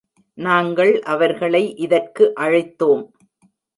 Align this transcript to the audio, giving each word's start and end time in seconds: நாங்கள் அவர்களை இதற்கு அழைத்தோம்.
நாங்கள் 0.37 1.01
அவர்களை 1.05 1.75
இதற்கு 1.77 2.33
அழைத்தோம். 2.39 3.03